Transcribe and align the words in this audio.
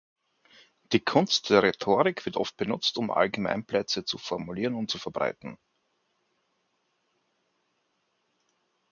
Die 0.93 0.99
Kunst 0.99 1.51
der 1.51 1.61
Rhetorik 1.61 2.25
wird 2.25 2.35
oft 2.35 2.57
benutzt, 2.57 2.97
um 2.97 3.11
Allgemeinplätze 3.11 4.03
zu 4.03 4.17
formulieren 4.17 4.73
und 4.73 4.89
zu 4.89 4.97
verbreiten. 4.97 5.59